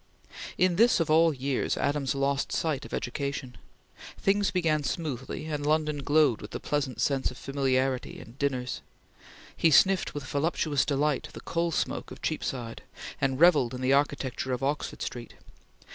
In 0.57 0.77
this 0.77 0.97
year 0.97 1.03
of 1.03 1.11
all 1.11 1.31
years, 1.31 1.77
Adams 1.77 2.15
lost 2.15 2.51
sight 2.51 2.85
of 2.85 2.93
education. 2.95 3.55
Things 4.17 4.49
began 4.49 4.81
smoothly, 4.83 5.45
and 5.45 5.63
London 5.63 5.99
glowed 5.99 6.41
with 6.41 6.49
the 6.49 6.59
pleasant 6.59 6.99
sense 6.99 7.29
of 7.29 7.37
familiarity 7.37 8.19
and 8.19 8.35
dinners. 8.39 8.81
He 9.55 9.69
sniffed 9.69 10.15
with 10.15 10.23
voluptuous 10.25 10.85
delight 10.85 11.29
the 11.33 11.41
coal 11.41 11.69
smoke 11.69 12.09
of 12.09 12.19
Cheapside 12.23 12.81
and 13.21 13.39
revelled 13.39 13.75
in 13.75 13.81
the 13.81 13.93
architecture 13.93 14.53
of 14.53 14.63
Oxford 14.63 15.03
Street. 15.03 15.35